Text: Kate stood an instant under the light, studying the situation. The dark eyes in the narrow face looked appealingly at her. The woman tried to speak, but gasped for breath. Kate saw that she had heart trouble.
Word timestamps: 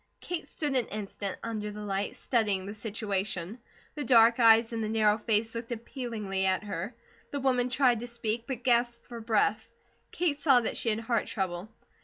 Kate 0.19 0.47
stood 0.47 0.75
an 0.75 0.87
instant 0.87 1.37
under 1.43 1.69
the 1.69 1.83
light, 1.83 2.15
studying 2.15 2.65
the 2.65 2.73
situation. 2.73 3.59
The 3.93 4.03
dark 4.03 4.39
eyes 4.39 4.73
in 4.73 4.81
the 4.81 4.89
narrow 4.89 5.19
face 5.19 5.53
looked 5.53 5.71
appealingly 5.71 6.47
at 6.47 6.63
her. 6.63 6.95
The 7.29 7.39
woman 7.39 7.69
tried 7.69 7.99
to 7.99 8.07
speak, 8.07 8.45
but 8.47 8.63
gasped 8.63 9.03
for 9.05 9.19
breath. 9.21 9.63
Kate 10.11 10.39
saw 10.39 10.59
that 10.61 10.75
she 10.75 10.89
had 10.89 11.01
heart 11.01 11.27
trouble. 11.27 11.69